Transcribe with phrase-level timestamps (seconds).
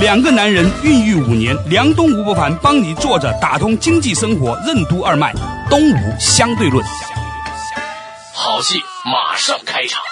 [0.00, 5.32] 两个男人孕育五年，梁东、吴伯凡帮你坐着打通经济生活任督二脉，
[5.70, 6.84] 东吴相对论。
[8.34, 10.02] 好戏马上开场。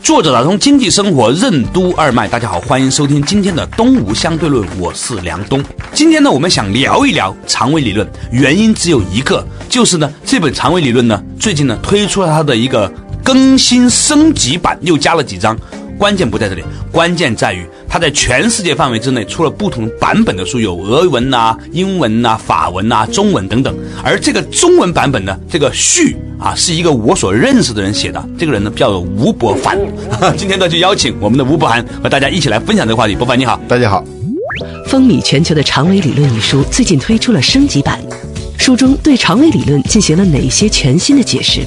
[0.00, 5.60] 作者打通经济生活任督二脉，大家好，欢迎收听今天的东吴相对论，我是梁东。
[5.92, 12.88] 今天呢，我们想聊一聊长尾理论，原因只有一个，就是呢，这本长尾理论呢，最近呢推出了它的一个
[13.26, 15.58] 更新升级版，又加了几章。
[15.98, 16.62] 关键不在这里，
[16.92, 23.76] 关键在于它在全世界范围之内出了不同版本的书，有俄文呐、英文呐、法文呐、中文等等。
[24.04, 29.76] 而这个中文版本呢，这个序啊，是一个我所认识的人写的，这个人呢叫做吴伯凡。
[30.36, 33.16] 今天呢，就邀请我们的吴伯凡和大家一起来分享这个话题。
[33.16, 34.04] 伯凡你好，大家好。
[34.86, 37.98] 风靡全球的长尾理论一书最近推出了升级版，
[38.56, 41.62] 书中对长尾理论进行了哪些全新的解释？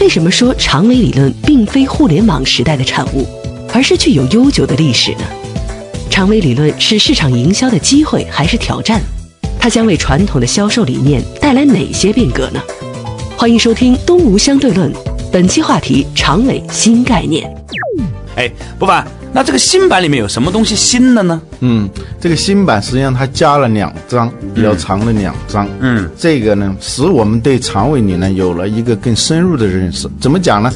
[0.00, 3.26] 为什么说长尾理论并非互联网时代的产物？
[3.72, 5.24] 而是具有悠久的历史呢？
[6.10, 9.00] 长尾理论是市场营销的机会还是挑战？
[9.58, 12.60] 它将为传统的销售理念带来哪些变革呢？
[13.36, 14.92] 欢迎收听《东吴相对论》，
[15.32, 17.52] 本期话题：长尾新概念。
[18.36, 21.42] 哎，不凡，那这个新版里面有什么东西新的呢？
[21.58, 21.90] 嗯，
[22.20, 25.68] 这个新版实际上它加了两章，比较长的两章。
[25.80, 30.08] 嗯，这个呢，使我们对长尾里呢有了一个更深入的认识。
[30.20, 30.72] 怎么讲呢？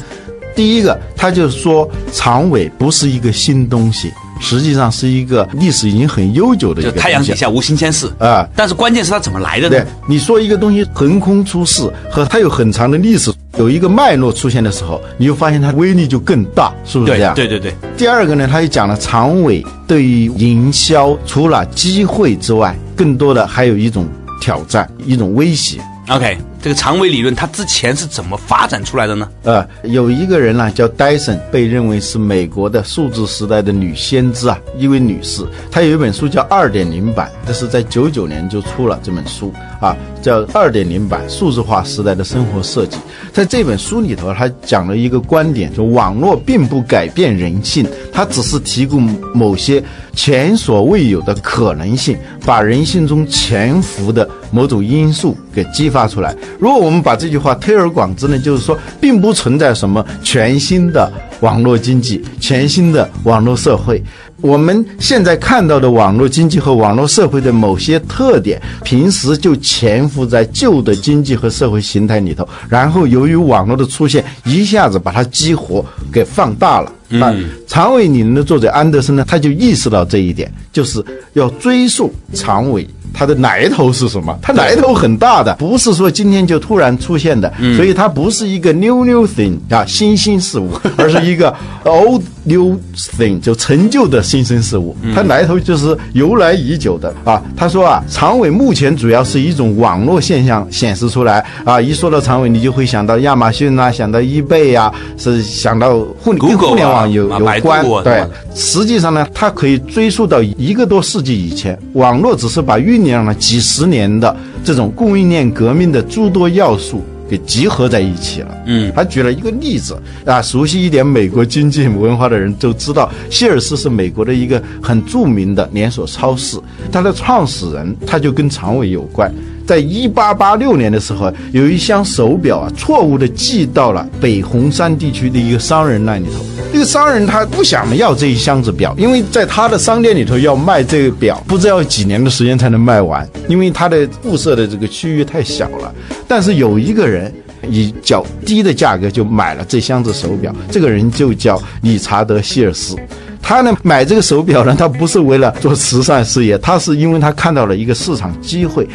[0.53, 8.45] 第一个，它就是说长尾不是一个新东西，实际上是一个历史已经很悠久的一个就太阳底下无新鲜事啊。
[8.57, 9.77] 但是关键是它怎么来的呢？
[9.77, 17.35] 对，你说一个东西横空出世和它有很长的历史，有一个脉络出现的时候，你就发现它威力就更大，是不是这样？
[17.35, 17.73] 对对对。
[17.97, 24.07] 第二个呢，他又讲了长尾对于营销除了机会之外，更多的还有一种
[24.39, 25.81] 挑战，一种威胁。
[26.07, 26.37] OK。
[26.61, 29.29] 这个长尾理论它之前是怎么发展出来的呢？
[29.43, 35.45] 呃，有一个人呢叫戴森，被认为是美国的数字时代的女先知啊，一位女士。
[35.71, 42.97] 她有一本书叫二点零版，这是在九九年就出了这本书啊，叫二点零版数字化时代的生活设计。
[43.31, 49.03] 在这本书里头，他讲了一个观点，就网络并不改变人性，它只是提供
[49.33, 49.81] 某些
[50.13, 56.35] 前所未有的可能性，把人性中潜伏的某种因素给激发出来。
[56.57, 61.11] 如果我们把这句话推而广之呢，就是说，并不存在什么全新的
[61.41, 64.01] 网络经济、全新的网络社会。
[64.41, 76.93] 我们现在看到的网络经济和网络社会的某些特点，平时就潜伏在旧的经济和社会形态里头，然后由于网络的出现，一下子把它激活、给放大了。
[77.09, 82.87] 嗯，长尾理论的作者安德森呢，他就意识到这一点，就是要追溯长尾。
[83.11, 84.37] 它的来头是什么？
[84.39, 91.53] 它来头很大的，不是说今天就突然出现的，所以它不是一个 new new thing 啊，新兴事物， 而是一个
[91.83, 94.95] old new thing 就陈旧的新生事物。
[95.13, 97.41] 它来头就是由来已久的啊。
[97.55, 101.79] 他说啊，长尾目前主要是一种网络现象显示出来啊。
[101.79, 107.83] 一说到长尾，你就会想到亚马逊啊，想到易贝呀，是想到互跟互联网有有关。
[108.03, 108.23] 对，
[108.53, 118.57] 实际上呢，它可以追溯到一个多世纪以前，网络只是把酝酿了几十年的这种供应链革命的诸多要素给集合在一起了。
[118.65, 126.59] 嗯，他举了一个例子啊，熟悉一点美国经济文化的人都知道，希尔斯是美国的一个很著名的连锁超市，
[126.91, 129.31] 它的创始人他就跟常委有关。
[129.69, 136.43] 在一八八六年的时候，有一箱手表啊，错误的寄到了北红山地区的一个商人那里头。
[136.73, 145.93] 这个商人他不想要这一箱子表，因为在他的商店里头要卖这个表，不知道要几年的时间才能卖完，因为他的布设的这个区域太小了。
[146.27, 147.31] 但是有一个人
[147.69, 152.95] 以较低的价格就买了这箱子手表，这个人就叫理查德·希尔斯。
[153.41, 158.87] 他呢买这个手表呢，他不是为了做慈善事业，他是因为他看到了一个市场机会。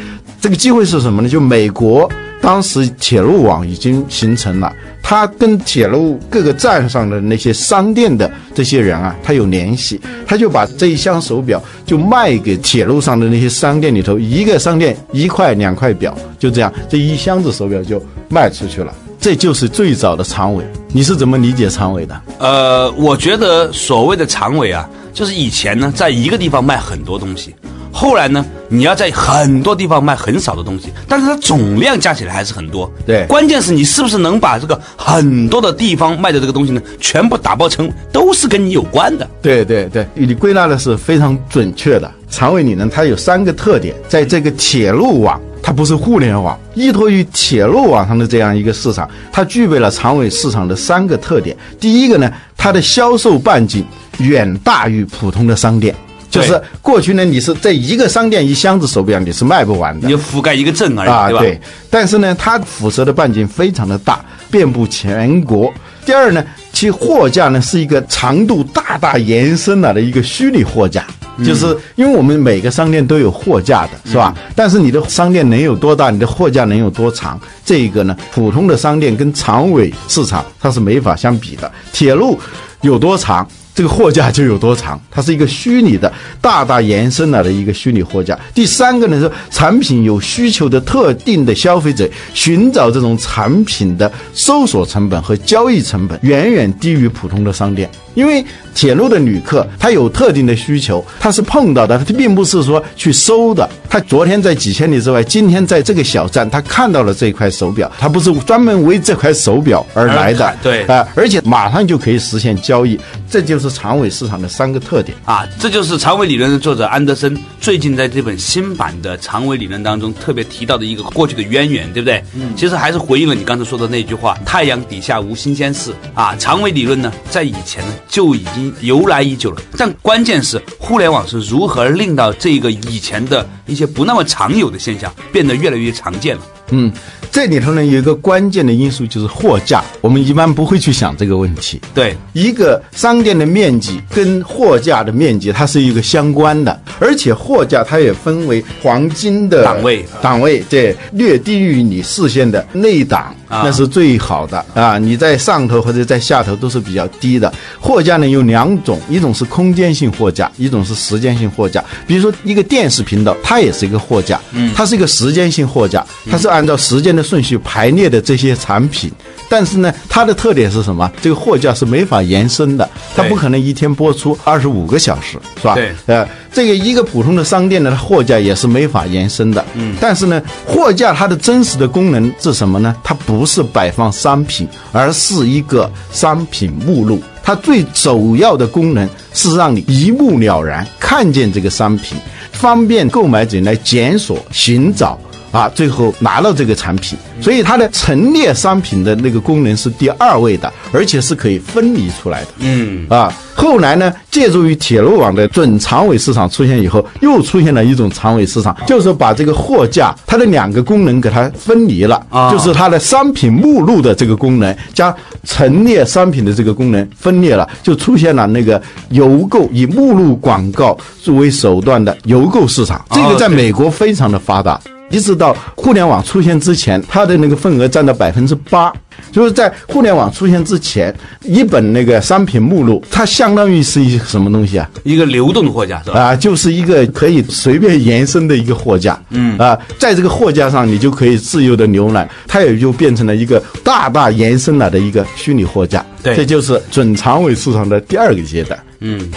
[0.44, 1.28] 这个机会是什么呢？
[1.30, 2.06] 就美国
[2.42, 4.70] 当时铁路网已经形成了，
[5.02, 17.98] 他跟铁路各个站上的那些商店的这些人啊，他有联系，他就把这一箱手表就卖给铁路上的那些商店里头，一个商店一块两块表，就这样，这一箱子手表就
[18.28, 18.94] 卖出去了。
[19.18, 20.62] 这就是最早的长尾。
[20.92, 22.20] 你是怎么理解长尾的？
[22.38, 27.54] 呃，我觉得所谓的长尾啊，就是以前呢，在一个地方卖很多东西，
[27.96, 32.90] 后来呢，你要在很多地方卖很少的东西，但是它总量加起来还是很多。
[33.06, 39.26] 对关键是你是不是能把这个很多的地方卖的这个东西呢，全部打包成都是跟你有关的。
[39.40, 42.10] 对对对，你归纳的是非常准确的。
[42.28, 51.56] 长尾理论它有三个特点，在这个铁路网，它不是互联网，依托于铁路网上的这样一个市场，它具备了长尾市场的三个特点。
[51.78, 53.86] 第一个呢，它的销售半径
[54.18, 55.94] 远大于普通的商店。
[56.30, 61.40] 就是过去呢，你是在一个商店一箱子手表你是卖不完的你，就覆盖一个镇而已，啊，对吧？
[61.40, 61.60] 对。
[61.88, 65.72] 但是呢，它辐射的半径非常的大，遍布全国。
[66.04, 71.06] 第二呢，其货架呢是一个长度大大延伸了的一个虚拟货架，
[71.42, 74.34] 就是因为我们每个商店都有货架的，是吧？
[74.54, 81.70] 但是你的商店能有多大，你的货架能有多长，这一个呢，普通的商店跟长尾市场它是没法相比的。
[81.92, 82.38] 铁路
[82.82, 83.48] 有多长？
[83.74, 88.38] 这个货架就有多长，它是一个虚拟的、大大延伸了的一个虚拟货架。
[88.54, 98.44] 第三个呢是产品有需求的特定的消费者寻找这种产品的搜索成本和交易成本远远低于普通的商店，因为
[98.74, 103.68] 铁路的旅客他有特定的需求，他是碰到的，他并不是说去搜的。
[103.88, 112.98] 他昨天在几千里之外，今天在这个小站，他看到了这块手表，他不是专门为这块手表而来的对啊、而且马上就可以实现交易，
[113.30, 115.16] 这就是长尾市场的三个特点。
[115.24, 122.22] 啊，这就是长尾理论的作者安德森最近在这本新版的长尾理论当中特别提到的一个过去的渊源，对不对？
[122.34, 126.34] 嗯，其实还是回应了你刚才说的那句话：“太阳底下无新鲜事”啊。
[126.36, 136.42] 长尾理论呢，在以前呢就已经由来已久了，但关键是互联网是如何令到这个以前的一些不那么常有的现象变得越来越常见了。
[136.70, 136.90] 嗯，
[137.30, 141.78] 这里头呢有一个关键的因素就是货架，我们一般不会去想这个问题。
[141.94, 154.98] 对，一个商店的面积跟货架的面积，它是一个相关的，而且货架它也分为黄金的档位档位对，略低于你视线的内档，啊那是最好的啊。
[154.98, 157.52] 你在上头或者在下头都是比较低的。
[157.80, 161.84] 货架呢有两种，一种是空间性货架，一种是时间性货架。
[162.06, 169.10] 比如说一个电视频道，它也是一个货架，嗯，它是一个时间性货架，它是按照时间的顺序排列的这些产品。
[169.48, 171.10] 但是呢，它的特点是什么？
[171.20, 175.74] 这个货架是没法延伸的，它不可能一天播出二十五个小时，是吧？
[175.74, 179.64] 对呃，这个一个普通的商店的货架也是没法延伸的。
[179.74, 182.94] 嗯，但是呢，货架它的真实的功能是什么呢？
[183.04, 187.22] 它不是摆放商品，而是一个商品目录。
[187.42, 192.16] 它最首要的功能是让你一目了然看见这个商品，
[192.52, 195.18] 方便购买者来检索、寻找。
[195.54, 202.48] 啊，最后拿到这个产品，所以它的陈列商品的那个功能是第二位的，而且是可以分离出来的。
[202.58, 212.50] 嗯，啊，后来呢，借助于铁路网的准长尾市场出现以后，又出现了一种长尾市场，就是把这个货架它的两个功能给它分离了，啊。
[212.50, 215.14] 就是它的商品目录的这个功能加
[215.44, 224.80] 陈列商品的这个功能分裂了，就出现了那个邮购以目录广告作为手段的邮购市场，这个在美国非常的发达。
[225.10, 228.92] 一直到互联网出现之前，它的那个份额占到百分之八。
[229.30, 234.90] 就是在互联网出现之前，一本那个商品目录，它相当于是一什么东西啊？
[235.04, 236.20] 一个流动的货架是吧？
[236.20, 239.20] 啊，就是一个可以随便延伸的一个货架。
[239.30, 246.04] 嗯啊，在这个货架上，你就可以自由的浏览，它也就变成了一个大大延伸了的一个虚拟货架。
[246.22, 248.78] 对这就是准长尾市场的第二个阶段。
[248.98, 249.30] 嗯。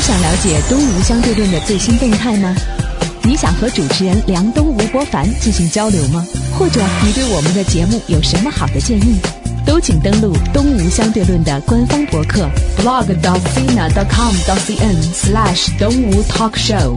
[0.00, 2.54] 想了解东吴相对论的最新动态吗？
[3.22, 6.26] 你想和主持人梁东、吴伯凡进行交流吗？
[6.58, 9.20] 或者你对我们的节目有什么好的建议？
[9.66, 16.96] 都请登录东吴相对论的官方博客 blog.sina.com.cn/slash 东吴 talk show。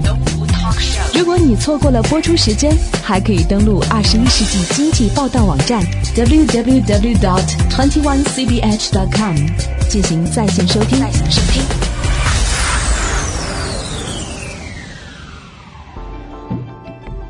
[1.14, 9.36] 如果你错过了播出时间，还可以登录二十一世纪经济报道网站 www dot twenty one cbh dot com
[9.90, 10.98] 进行在线收听。
[11.00, 11.62] 在线收听。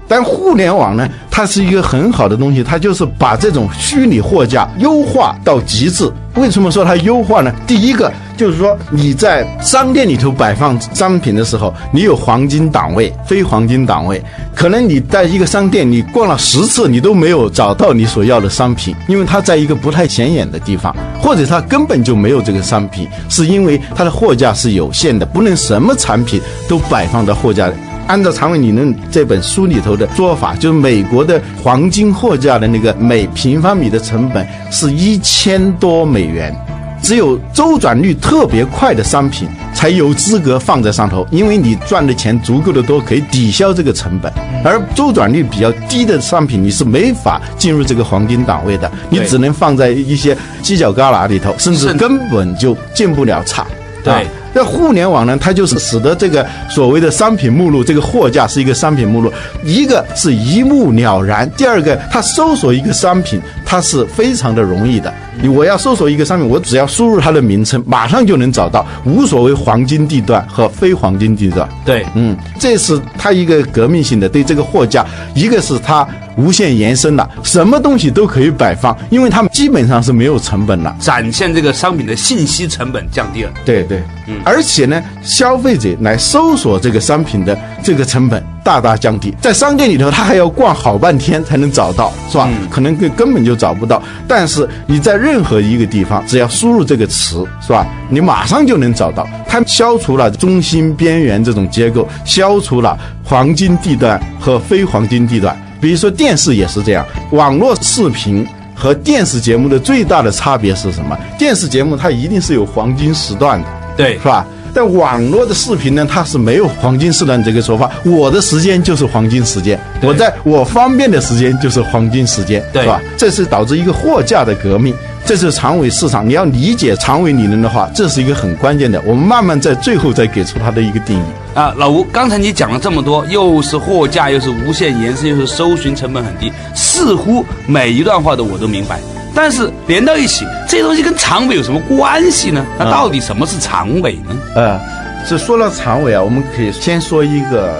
[0.07, 6.11] 但互联网呢，它是一个很好的东西，它就是把这种虚拟货架优化到极致。
[6.35, 7.53] 为什么说它优化呢？
[7.67, 14.21] 第一个就是说你在商店里头摆放商品的时候，你有黄金档位、非黄金档位，
[14.55, 27.71] 可能你在一个商店你逛了十次，你都没有找到你所要的商品，因为它在一个不太显眼的地方，或者它根本就没有这个商品，是因为它的货架是有限的，不能什么产品都摆放到货架
[28.07, 36.53] 按照长尾理论这本书里头的做法，就是美国的黄金货架的那个每平方米的成本是一千多美元。
[37.01, 44.31] 只有周转率特别快的商品才有资格放在上头，因为你赚的钱足够的多，可以抵消这个成本。
[44.63, 50.33] 而周转率比较低的商品，你是没法进入这个黄金档位的，你只能放在一些
[50.63, 53.67] 犄角旮旯里头，甚至根本就进不了场。
[54.01, 54.25] 对。
[54.53, 55.37] 那互联网呢？
[55.39, 59.31] 它就是使得这个所谓的商品目录，这个货架是一个商品目录，
[59.63, 65.11] 一个是一目了然，第二个，它搜索一个商品，它是非常的容易的。
[65.55, 71.67] 我要搜索一个商品，我只要输入它的名称，马上就能找到，无所谓黄金地段和非黄金地段。
[71.83, 76.07] 对，嗯，这是它一个革命性的对这个货架，一个是它
[76.37, 83.51] 无限延伸了，什么东西都可以摆放，因为它们基本上是没有成本了，展现这个商品的信息成本降低了。
[83.65, 84.39] 对对，嗯。
[84.43, 89.33] 而且呢，消费者来搜索这个商品的这个成本大大降低。
[89.41, 92.47] 在商店里头，他还要逛好半天才能找到，是吧？
[92.69, 94.01] 可能根根本就找不到。
[94.27, 97.85] 但是你在任何一个地方，只要输入这个词，是吧？
[98.09, 99.27] 你马上就能找到。
[99.47, 105.55] 它消除了中心边缘这种结构，消除了黄金地段和非黄金地段。
[105.81, 108.47] 比如说电视也是这样，网络视频。
[108.75, 111.15] 和电视节目的最大的差别是什么？
[111.37, 114.45] 电视节目它一定是有黄金时段的，对，是吧？
[114.75, 117.91] 但网络的视频呢，它是没有黄金时段这个说法。
[118.03, 122.99] 我的时间就是黄金时间，我在我方便的时间就是黄金时间，是吧？
[123.15, 124.95] 这是导致一个货架的革命。
[125.25, 129.01] 这是长尾市场，你要理解长尾理论的话，这是一个很关键的。
[129.05, 131.23] 我们慢慢在最后再给出它的一个定义
[131.53, 131.73] 啊。
[131.77, 138.99] 老吴，刚才你讲了这么多，又是货架，又是无限延伸，又是搜寻成本很低，似乎每一段话的我都明白。
[139.35, 142.65] 但是连到一起，这东西跟长尾有什么关系呢？
[142.77, 144.37] 那到底什么是长尾呢？
[144.55, 144.79] 呃，
[145.27, 147.73] 这说到长尾啊，我们可以先说一个。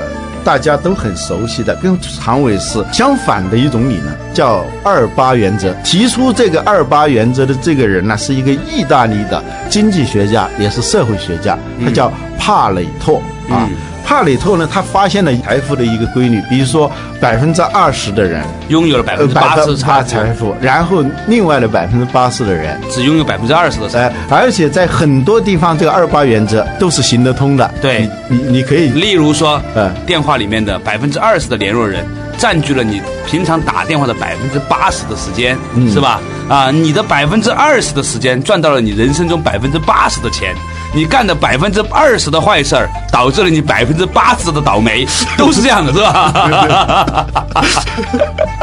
[0.45, 5.73] 大家都很熟悉的，跟长尾是相反的一种理论，叫二八原则。
[5.85, 13.69] 提出这个二八原则的这个人呢，是一个意大利的经济学家，也是社会学家，他叫帕累托啊。
[14.05, 27.73] 帕累托呢，他发现了财富的一个规律，比如说百分之二十的人拥有了百分之八十的财富，然后另外的百分之八十的人只拥有百分之二十的财富，而且在很多地方，这个二八原则都是行得通的。
[27.81, 32.05] 对，你你可以，例如说，呃，电话里面的百分之二十的联络人。
[32.35, 35.55] 占据了你平常打电话的百分之八十的时间，
[35.93, 36.19] 是吧？
[36.49, 40.53] 啊，你的百分之二十的时间赚到了你人生中百分之八十的钱，
[40.93, 45.05] 你干的百分之二十的坏事儿，导致了你百分之八十的倒霉，
[45.37, 47.27] 都是这样的，是吧？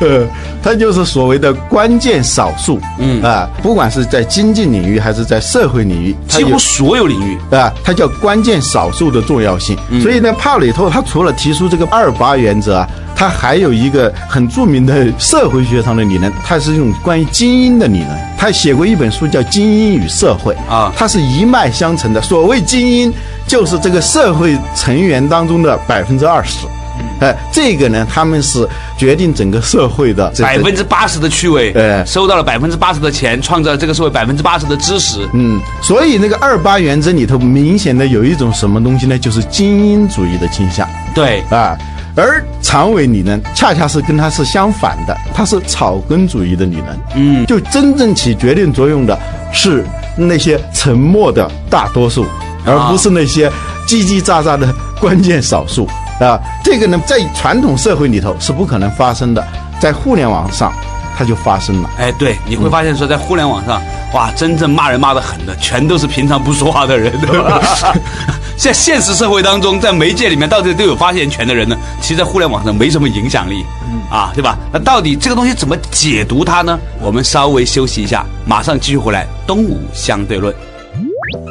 [0.00, 0.26] 呃，
[0.62, 9.76] 它就是所谓的关键少数，嗯啊，不管是在经济领域还是在社会领域，几乎所有领域啊，它叫关键少数的重要性。
[10.02, 18.08] 所以呢，帕累托他除了提出这个二八原则啊，他还有一个很著名的社会学上的理论，它是一种关于精英的理论。
[18.38, 22.22] 他写过一本书叫《精英与社会》啊，它是一脉相承的。
[22.22, 23.12] 所谓精英，
[23.46, 26.66] 就是这个社会成员当中的百分之二十。
[27.20, 28.66] 哎，这个呢，他们是
[28.96, 35.28] 决定整个社会的百分之八十的趣味，哎，收到了百分之八十的钱，创造了这个社会百分之八十的知识。
[35.34, 39.18] 嗯，所以那个二八原则里头明显的有一种什么东西呢？
[39.18, 40.88] 就是精英主义的倾向。
[41.14, 41.76] 对啊，
[42.16, 47.00] 而长尾理论恰恰是跟它是相反的，它是草根主义的理论。
[47.14, 49.18] 嗯，就真正起决定作用的
[49.52, 49.84] 是
[50.16, 52.24] 那些沉默的大多数，
[52.64, 53.50] 而不是那些
[53.86, 55.86] 叽叽喳喳的关键少数。
[55.86, 55.92] 啊，
[56.62, 59.46] 这个呢，在传统社会里头是不可能发生的，
[59.80, 60.72] 在互联网上，
[61.16, 61.90] 它就发生了。
[61.98, 63.80] 哎，对，你会发现说，在互联网上，
[64.12, 67.60] 哇，真正骂人骂得狠的，全都是平常不说话的人， 对吧？
[68.56, 71.74] 在现实社会当中，在媒介里面，到底都有发言权的人呢？
[72.02, 73.64] 其实，在互联网上没什么影响力，
[74.10, 74.58] 啊，对吧？
[74.70, 76.78] 那到底这个东西怎么解读它呢？
[77.00, 79.26] 我们稍微休息一下，马上继续回来。
[79.46, 80.54] 东吴相对论。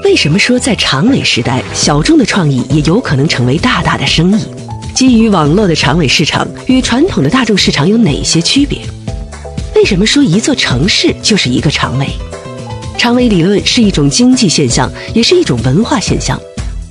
[0.03, 4.47] 为什么说在长尾时代，小众的创意也有可能成为大大的生意？
[4.99, 8.81] 基于网络的长尾市场与传统的大众市场有哪些区别？
[9.73, 12.05] 为什么说一座城市就是一个长尾？
[12.97, 16.37] 长尾理论是一种经济现象，也是一种文化现象，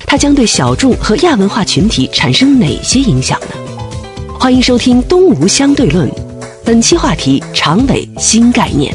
[0.06, 3.48] 它将对小众和亚文化群体产生哪些影响呢？
[4.40, 6.08] 欢迎收听《东吴相对论》，
[6.64, 8.90] 本期话题：长尾新概念。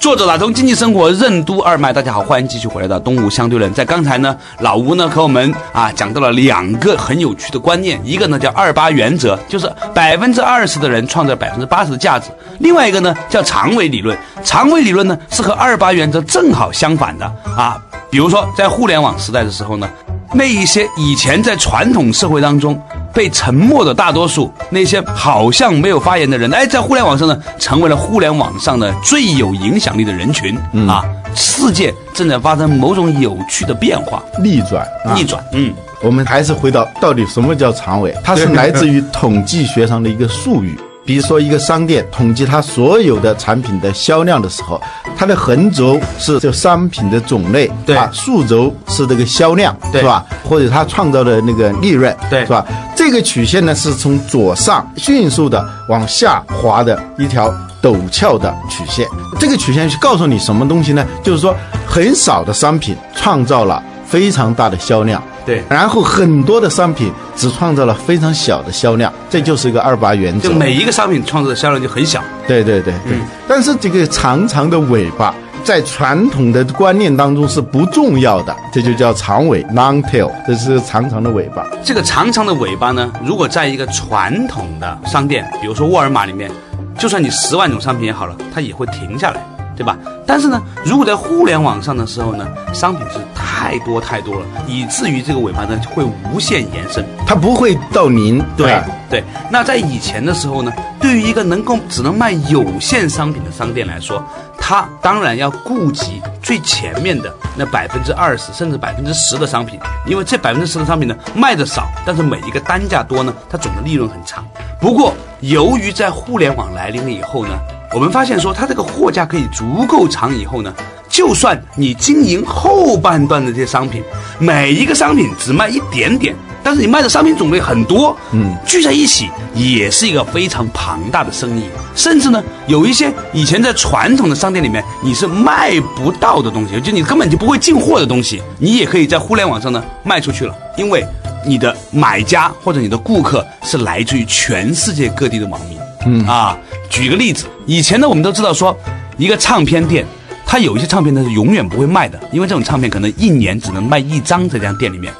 [0.00, 3.72] 作者打通经济生活任督二脉，大家好，欢迎继续回来到东吴相对论。
[3.74, 17.26] 在刚才呢，老吴呢和我们啊讲到了两个很有趣的观念，一个呢叫二八原则，就是百分之二十的人创造百分之八十的价值；另外一个呢叫长尾理论，长尾理论呢是和二八原则正好相反的
[17.56, 17.76] 啊。
[18.08, 19.88] 比如说在互联网时代的时候呢。
[20.32, 22.80] 那一些以前在传统社会当中
[23.12, 30.56] 被沉默的大多数，那些好像没有发言的人，哎，在互联网上呢，成为了互联网上的最有影响力的人群、
[30.88, 31.04] 啊！
[31.34, 38.14] 世界正在发生某种有趣的变化，逆转，啊逆转，嗯，我们还是回到到底什么叫长尾？
[38.22, 40.78] 它是来自 于统计学上的一个术语。
[41.08, 44.78] 比如说，一个商店统计它所有的产品的销量的时候，
[45.16, 50.22] 它的横轴是这商品的种类，对吧，竖轴是这个销量，对是吧？
[50.44, 52.62] 或者它创造的那个利润，对是吧？
[52.94, 57.50] 这个曲线呢是从左上迅速的往下滑的一条
[57.82, 59.08] 陡峭的曲线。
[59.40, 61.02] 这个曲线是告诉你什么东西呢？
[61.24, 65.22] 就是说，很少的商品创造了非常大的销量。
[65.48, 70.50] 对然后很多的商品只创造了非常小的销量，这就是一个二八原则。
[70.50, 73.16] 就每一个商品创造的销量就很小，对对对对，
[73.48, 81.66] 但是这个长长的尾巴在传统的观念当中是不重要的，这就叫长尾 （long tail），这是长长的尾巴。
[81.82, 86.50] 这个长长的尾巴呢，如果在一个传统的商店，比如说沃尔玛里面，
[86.98, 89.44] 就算你十万种商品也好了，它也会停下来，
[89.76, 89.96] 对吧？
[90.26, 93.18] 但是呢，如果在互联网上的时候呢，商品是
[93.58, 97.04] 太多太多了，以至于这个尾巴呢会无限延伸。
[97.26, 104.24] 它不会到零，对啊对，那在以前的时候呢，对于一个能够只能卖有限商品的商店来说，
[104.56, 114.46] 它当然要顾及最前面的那百分之二十甚至百分之十的商品，因为这百分之十的商品呢卖的少，但是每一个单价多呢，它总的利润很长。
[114.80, 117.58] 不过，由于在互联网来临了以后呢，
[117.92, 120.72] 我们发现说它这个货架可以足够长以后呢，
[121.18, 124.00] 就算你经营后半段的这些商品，
[124.38, 126.32] 每一个商品只卖一点点，
[126.62, 131.64] 但是你卖的商品种类很多，嗯，聚在一起也是一个非常庞大的生意。
[131.96, 141.04] 甚至呢，有一些以前在传统的商店里面你是卖不到的东西，就你根本就不会进货的东西，你也可以在互联网上呢卖出去了，因为
[141.44, 145.76] 你的买家或者你的顾客是来自于全世界各地的网民。
[146.06, 146.56] 嗯啊，
[146.88, 148.78] 举个例子，以前呢我们都知道说，
[149.16, 150.06] 一个唱片店。
[150.50, 155.12] 它有一些唱片呢是永远不会卖的，因为这种唱片可能一年只能卖一张在这家店里面。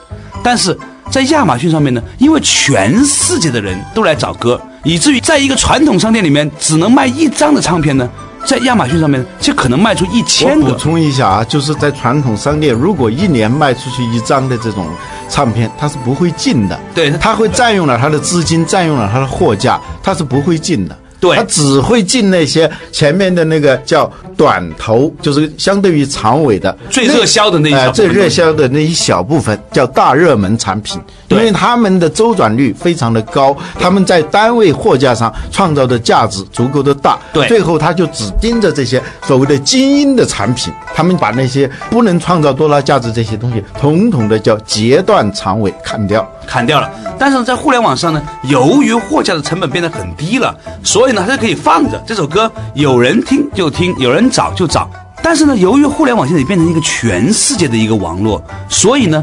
[0.42, 0.76] 但是
[1.10, 8.08] 在亚马逊上面呢，因为全世界的人都来找歌，以至于在一个传统商店里面只能卖一张的唱片呢，
[8.46, 10.66] 在亚马逊上面就可能卖出一千个。
[10.66, 14.86] 我补充一下啊，就是在传统商店，如果一年卖出去一张的这种
[15.28, 16.80] 唱片，它是不会进的。
[16.94, 20.96] 对它会占用了它的资金，占用了它的货架，它是不会进的。
[21.20, 21.36] 对。
[21.36, 37.46] 它只会进那些前面的那个叫短头，就是相对于长尾的最热销的那最热销的那一小部分叫大热门产品，因为他们的周转率非常的高，他们在单位货架上创造的价值足够的大，对。
[37.48, 46.28] 最后他就只盯着这些所谓的精英的产品，他们把那些不能创造多大价值这些东西，统统的叫截断长尾砍掉。
[46.48, 46.90] 砍掉了。
[47.18, 54.88] 但是，在互联网上呢，由于货架的成本变得很低了，所以呢，它就可以放着这首歌，有人听就听，有人找就找。
[55.22, 59.22] 但是呢，由于互联网现在变成一个全世界的一个网络，所以呢，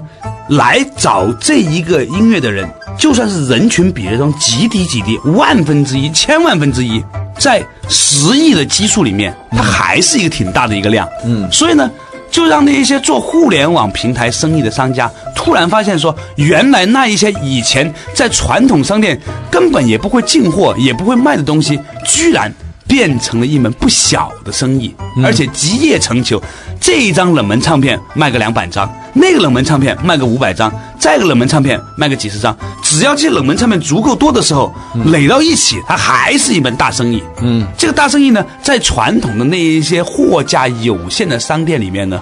[0.49, 7.03] 来找这一个音乐的人，就算是人群比例中极低极低，万分之一、千万分之一，
[7.39, 11.07] 在十亿的基数里面，它还是一个挺大的一个量。
[11.23, 11.89] 嗯，所以呢，
[12.29, 15.09] 就让那一些做互联网平台生意的商家
[15.45, 19.17] 突然发现说，原来那一些以前在传统商店
[19.51, 22.51] 根本也不会进货、也不会卖的东西，居然
[22.88, 26.41] 变成了一门不小的生意，而且集腋成裘。
[26.81, 32.58] 这一张冷门唱片卖个两百张，那个冷门唱片卖个五百张，再个冷门唱片卖个几十张。
[32.81, 34.73] 只要这些冷门唱片足够多的时候，
[35.05, 37.21] 垒到一起，它还是一门大生意。
[37.41, 42.19] 嗯，这个大生意呢，在传统的那一些货架有限的商店里面呢，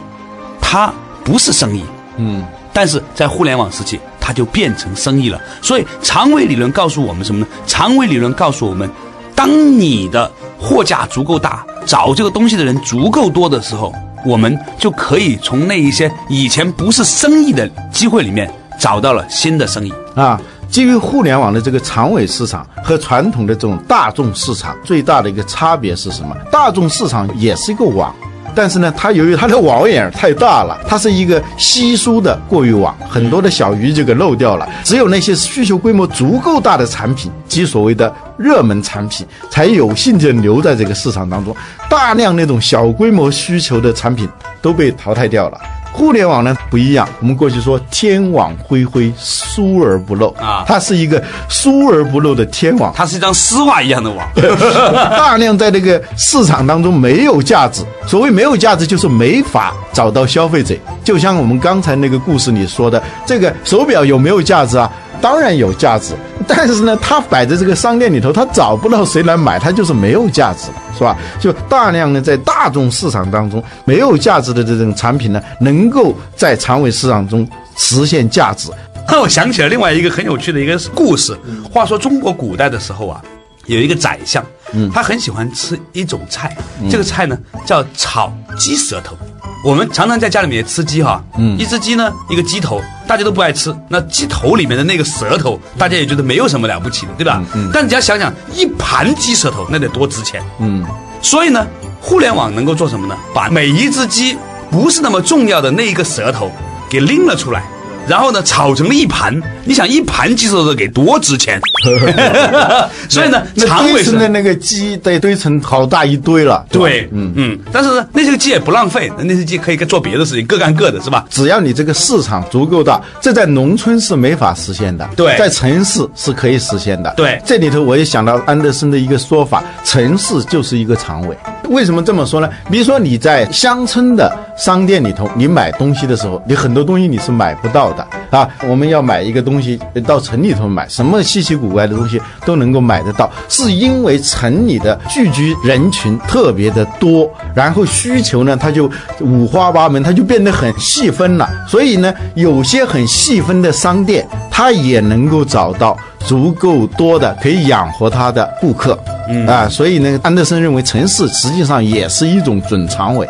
[0.60, 1.86] 它不是生意。
[2.18, 5.40] 嗯，但是在互联网时期，它就变成生意了。
[5.62, 7.48] 所以长尾理论告诉我们什么呢？
[7.68, 8.90] 长尾理论告诉我们，
[9.36, 13.94] 当你的货架足够大，找这个东西的人足够多的时候，
[14.26, 19.94] 我们就可以从那一些以前不是生意的机会里面找到了新的生意。
[20.16, 26.36] 啊，基于互联网的这个长尾市场和传统的这种大众市场最大的一个差别是什么？
[26.52, 28.16] 大众市场也是一个网。
[28.56, 34.68] 但是呢，它由于它的网眼太大了，它是一个稀疏的过滤网，很多的小鱼就给漏掉了。
[34.84, 41.56] 只有那些需求规模足够大的产品，即所谓的热门产品，才有幸的留在这个市场当中。
[41.89, 44.28] 大量那种小规模需求的产品
[44.62, 45.58] 都被淘汰掉了。
[45.94, 54.28] 互联网呢不一样，我们过去说天网恢恢，疏而不漏啊它是一个疏而不漏的天网，它是一张丝袜一样的网，
[55.16, 57.84] 大量在这个市场当中没有价值。
[58.06, 60.76] 所谓没有价值，就是没法找到消费者。
[61.06, 64.92] 就像我们刚才那个故事里说的，这个手表有没有价值啊？
[65.24, 66.14] 当然有价值，
[66.46, 71.18] 但是呢，它摆在这个商店里头，它找不到谁来买，它就是没有价值了，是吧？
[71.40, 78.70] 就大量的在大众市场当中没有价值的这种产品呢，能够在长尾市场中实现价值。
[79.08, 81.34] 让我想起了另外一个很有趣的一个故事。
[81.72, 83.24] 话说中国古代的时候啊，
[83.68, 84.46] 有一个宰相，
[84.94, 86.54] 他很喜欢吃一种菜，
[86.92, 89.16] 这个菜呢叫炒鸡舌头。
[89.63, 93.73] 我们常常在家里面吃鸡哈，嗯，一只鸡呢，一个鸡头，大家都不爱吃。
[93.88, 97.41] 那鸡头里面的那个舌头，大家也觉得没有什么了不起的，对吧？
[97.56, 97.69] 嗯。
[97.73, 100.86] 但你要想想，一盘鸡舌头那得多值钱，嗯，
[101.21, 101.65] 所以呢，
[102.02, 103.15] 互联网能够做什么呢？
[103.34, 104.38] 把每一只鸡
[104.69, 106.52] 不是那么重要的那一个舌头
[106.89, 107.63] 给拎了出来，
[108.08, 109.34] 然后呢炒成了一盘。
[109.66, 111.60] 你想一盘鸡舌头给多值钱？
[113.10, 116.66] 所以呢，那长尾是堆成的那个鸡得堆成好大一堆了。
[116.70, 117.60] 对，嗯嗯。
[117.72, 121.26] 但是呢，那些鸡也不浪费，那些鸡可以做别的事情，各干各的，是吧？
[121.30, 131.38] 只要你这个市场足够大，这在农村是没法实现的，对在城市是可以实现的，对这里头我也想到安德森的一个说法，城市就是一个长尾。
[131.70, 132.50] 为什么这么说呢？
[132.72, 137.93] 比如说你在乡村的商店里头，你买东西的时候，你很多东西你是买不到的
[138.34, 138.50] 啊。
[138.67, 151.50] 我们要买一个东西，到城里头买，什么稀奇古怪的东西都能够买得到，是因为城里的聚居人群特别的多，然后需求呢，它就五花八门，它就变得很细分了。
[151.67, 158.98] 所以呢，有些很细分的商店，它也能够找到足够多的可以养活它的顾客。
[159.30, 163.28] 嗯啊，所以呢，安德森认为城市实际上也是一种准长尾。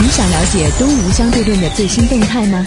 [0.00, 2.64] 你想了解东吴相对论的最新动态吗？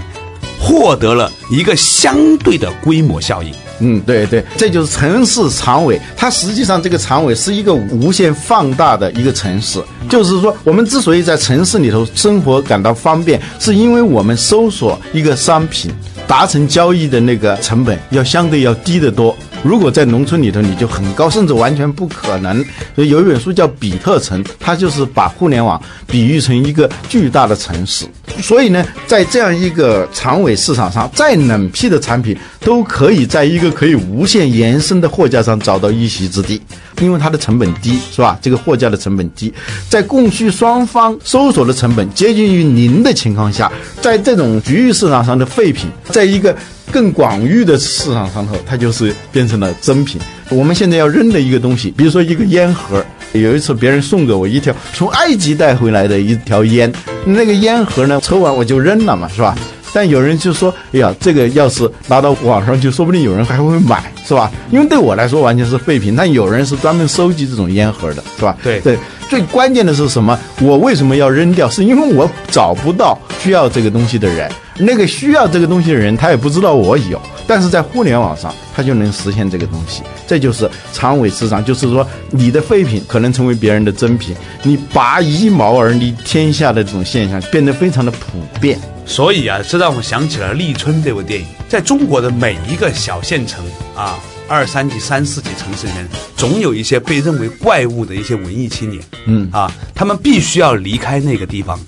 [0.61, 3.53] 获得了一个相对的规模效应。
[3.81, 6.01] 嗯，对对，这就是城市长尾。
[6.16, 9.81] 它实际上这个长尾是一个无限放大的一个城市。
[10.11, 15.92] 就是说，我们之所以在城市里头生活感到方便，是因为我们搜索一个商品、
[16.28, 19.34] 达成交易的那个成本要相对要低得多。
[19.64, 22.62] 如果在农村里头，你就很高，甚至完全不可能。
[22.94, 28.06] 所以有一本书叫《比特城》，它就是把互联网比喻成一个巨大的城市。
[28.42, 36.60] 所以呢，在这样一个长尾市场上，再冷僻的产品都可以在一个可以无限延伸的货架上找到一席之地，
[37.00, 38.38] 因为它的成本低，是吧？
[38.40, 39.52] 这个货架的成本低，
[39.88, 46.56] 在供需双方搜索的成本接近于零的情况下，在这种局域市场上的废品，在一个
[46.90, 50.20] 更广域的市场上头，它就是变成了真品。
[50.50, 56.92] 我们现在要扔的一个东西，比如说一个烟盒，有一次别人送给我一条从埃及带回来的一条烟，
[57.24, 59.56] 那个烟盒呢，抽完我就扔了嘛，是吧？
[59.90, 64.50] 但有人就说：“哎呀，这个要是拿到网上去，说不定有人还会买，是吧？
[64.70, 68.54] 因为对我来说完全是废品，但有人是专门收集这种烟盒的，是吧？
[68.62, 68.98] 对对，
[69.30, 70.38] 最关键的是什么？
[70.60, 71.68] 我为什么要扔掉？
[71.70, 80.02] 是因为我找不到需要这个东西的人，那个需要这个东西的人，他也不知道我有，但是在互联网上，他就能实现这个东西。
[80.26, 88.78] 这就是长尾市场，就是说你的废品可能成为别人的珍品，你拔一毛而立天下的这种现象变得非常的普遍。
[89.04, 91.46] 所以啊，这让我想起了《立春》这部电影。
[91.66, 93.64] 在中国的每一个小县城
[93.96, 99.02] 啊，二三级、三四级城市里面，总有一些被认为怪物的一些文艺青年。
[99.24, 101.80] 嗯啊，他们必须要离开那个地方，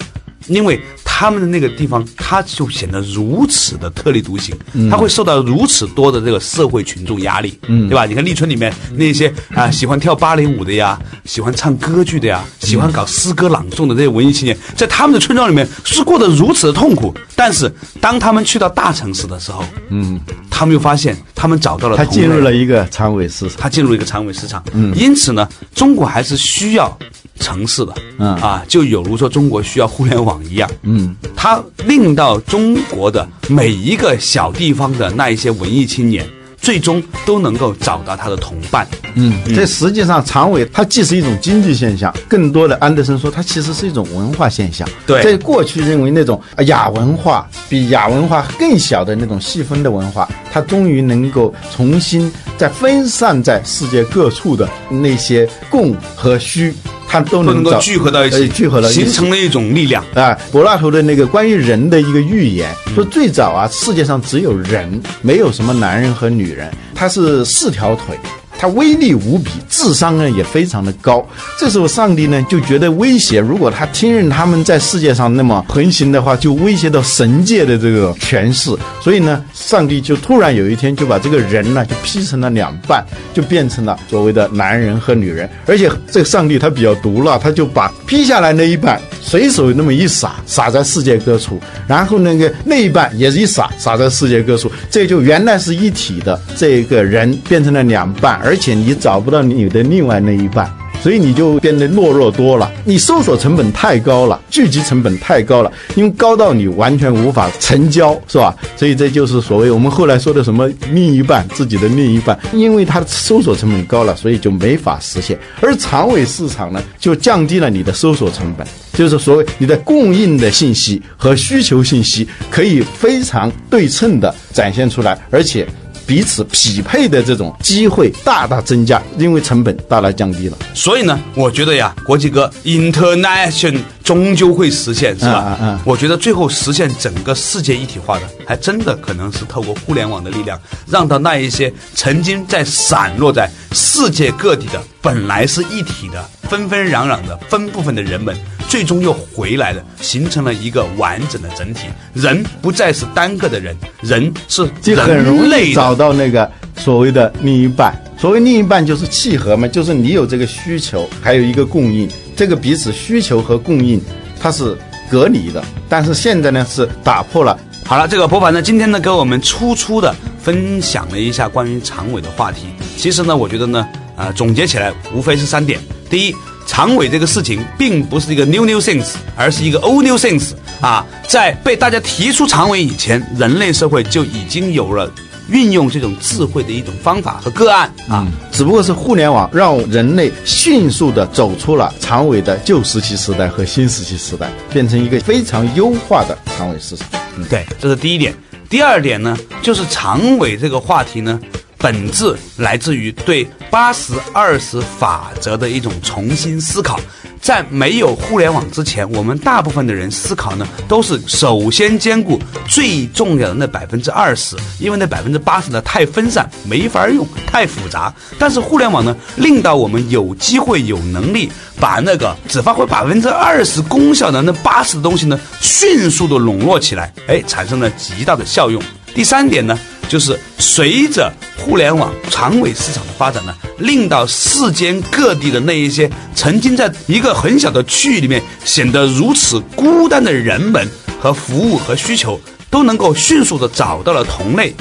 [0.46, 4.54] 因为他们的那个地方，他就显得如此的特立独行，
[4.90, 8.06] 他会受到如此多的这个社会群众压力，嗯，对吧？
[8.06, 17.14] 你看《立春》里面那些啊，喜欢跳芭蕾舞的呀，喜欢唱歌剧的呀，喜欢搞诗歌朗诵的这些文艺青年，在他们的村庄里面是过得如此的痛苦。
[17.36, 20.18] 但是当他们去到大城市的时候，嗯，
[20.50, 23.58] 他们又发现他们找到了他进入了一个长尾市场。
[23.58, 24.62] 他进入一个长尾市场。
[24.72, 26.98] 嗯，因此呢，中国还是需要
[27.40, 27.92] 城市的。
[28.18, 30.70] 嗯啊，就有如说中国需要互联网一样。
[30.82, 36.24] 嗯，它令到中国的每一个小地方的那一些文艺青年，
[36.60, 38.86] 最终都能够找到他的同伴。
[39.14, 44.86] 嗯，这实际上常委它既是一种经济现象，更多的安德森说它其实是一种文化现象。
[45.06, 56.72] 对在过去认为那种啊亚文化比亚文化更小的那种细分的文化，它终于能够重新在分散在世界各处的那些供和需，
[57.10, 60.04] 它都都能够聚合到一起，呃聚合到一起形成了一种力量。
[60.14, 68.16] 啊，柏拉图的那个关于人的一个预言，说最早啊，世界上只有人，没有什么男人和女人，他是四条腿。
[68.60, 71.26] 他威力无比，智商呢也非常的高。
[71.58, 78.70] 这时候上帝呢就觉得威胁，如果他听任他们在世界上那么横行的话，就威胁到神界的这个权势。
[79.00, 85.48] 所以呢，上帝就突然有一天就把这个人呢就劈成了两半，就变成了所谓的男人和女人。
[85.64, 100.68] 而且这个上帝他比较毒辣，他就把劈下来那一半随手那么一撒，撒在世界各处，然后那个那一半也是一撒，撒在世界各处，这就原来是一体的这个人变成了两半，而而且你找不到你的另外那一半。
[101.02, 108.54] 所以你就变得懦弱多了，你搜索成本太高了，聚集成本太高了，因为高到你完全无法成交，是吧？
[108.76, 115.38] 所以这就是所谓我们后来说的什么另一半，自己的另一半，因为它的搜索成本高了，所以就没法实现。
[115.62, 125.66] 而长尾市场呢，就降低了你的搜索成本，就是所谓你的供应的信息和需求信息可以非常对称的展现出来，而且。
[126.10, 130.58] 彼此匹配的这种机会大大增加，因为成本大大降低了。
[130.74, 135.56] 所以呢，我觉得呀，国际哥 international 终究会实现，是吧？
[135.60, 148.36] 嗯嗯嗯我觉得最后实现整个世界一体化的，还真的可能是透过互联网的力量，让到那一些曾经在散落在世界各地的，本来是一体的、纷纷攘攘的分部分的人们，
[148.68, 151.86] 最终又回来了，形成了一个完整的整体。
[152.12, 157.94] 人不再是单个的人，人是就很容易找到那个所谓的另一半。
[158.18, 164.00] 所谓另一半就是契合嘛，就是你有这个需求，还有一个供应，这个彼此需求和供应
[164.40, 164.76] 它是
[165.08, 165.62] 隔离的。
[165.88, 172.66] 但是现在呢是打破了，好了，这个博凡呢，今天呢给我们粗粗的分享了一下关于长尾的话题。
[172.96, 181.06] 其实呢，我觉得呢，啊、总结起来无非是三点：第一，长尾这个事情并不是一个 new new things，而是一个 old new things 啊。
[181.28, 185.08] 在被大家提出长尾以前，人类社会就已经有了
[185.48, 188.26] 运用这种智慧的一种方法和个案啊。
[188.50, 197.06] 只不过是互联网让人类迅速的走出了长尾的旧石器时代和新石器时代，变成一个非常优化的长尾市场。
[197.36, 198.34] 嗯，对，这是第一点。
[198.68, 201.40] 第二点呢，就是长尾这个话题呢，
[201.80, 207.00] 本质来自于对八十二十法则的一种重新思考。
[207.40, 212.38] 在没有互联网之前，我们大部分的人思考呢，都是首先兼顾
[212.68, 218.12] 最重要的那百分之二十，因为那百分之八十呢太分散，没法用，太复杂。
[218.38, 228.82] 但是互联网呢，令到我们有机会、有能力把那个只发挥百分之二十功效的那八十的东西呢，迅速的笼络起来，哎，产生了极大的效用。
[229.14, 229.76] 第三点呢，
[230.10, 230.38] 就是
[230.72, 240.88] 随着互联网长尾市场的发展呢，令到世间各地的那一些曾经在一个很小的区域里面显得如此孤单的人们
[241.20, 244.72] 和服务和需求，都能够迅速的找到了同类。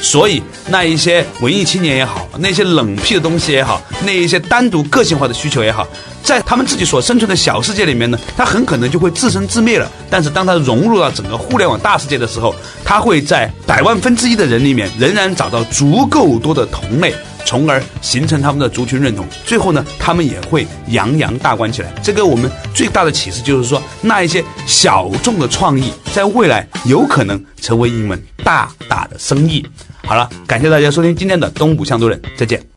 [0.00, 5.86] 所以，那一些文艺青年也好，那些冷僻的东西也好，那一些单独个性化的需求也好，
[6.22, 9.90] 在他们自己所生存的小世界里面呢，它很可能就会自生自灭了。
[10.08, 17.12] 但是，当它融入到整个互联网大世界的时候，它会在百万分之一的人里面，仍然找到足够多的同类。
[17.44, 21.90] 从而形成他们的族群认同，最后呢，他们也会洋洋大观起来。
[22.02, 27.42] 这个我们最大的启示就是说，那一些小众的创意，在未来有可能。
[27.60, 29.66] 成为一门大大的生意。
[30.08, 32.68] 好了，感谢大家收听今天的东吴相对论，再见。